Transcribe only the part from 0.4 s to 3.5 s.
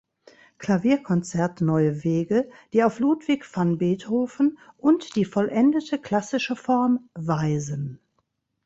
Klavierkonzert neue Wege, die auf Ludwig